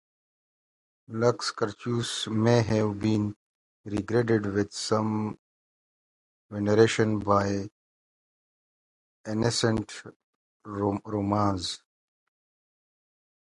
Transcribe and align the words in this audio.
Lacus 1.09 1.51
Curtius 1.51 2.25
may 2.27 2.63
have 2.63 2.99
been 2.99 3.35
regarded 3.85 4.47
with 4.47 4.73
some 4.73 5.37
veneration 6.49 7.19
by 7.19 7.69
ancient 9.27 10.01
Romans. 10.65 11.83